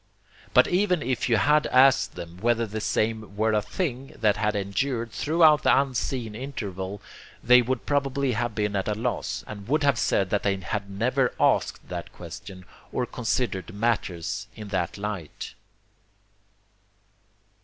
But 0.55 0.67
even 0.67 1.01
then 1.01 1.07
if 1.07 1.29
you 1.29 1.37
had 1.37 1.67
asked 1.67 2.15
them 2.15 2.37
whether 2.37 2.65
the 2.65 2.81
same 2.81 3.35
were 3.37 3.53
a 3.53 3.61
'thing' 3.61 4.15
that 4.19 4.35
had 4.35 4.55
endured 4.55 5.11
throughout 5.11 5.61
the 5.61 5.79
unseen 5.79 6.33
interval, 6.33 7.03
they 7.43 7.61
would 7.61 7.85
probably 7.85 8.31
have 8.31 8.55
been 8.55 8.75
at 8.75 8.87
a 8.87 8.95
loss, 8.95 9.43
and 9.45 9.67
would 9.67 9.83
have 9.83 9.99
said 9.99 10.31
that 10.31 10.41
they 10.41 10.57
had 10.57 10.89
never 10.89 11.35
asked 11.39 11.87
that 11.87 12.11
question, 12.13 12.65
or 12.91 13.05
considered 13.05 13.75
matters 13.75 14.47
in 14.55 14.69
that 14.69 14.97
light. 14.97 15.53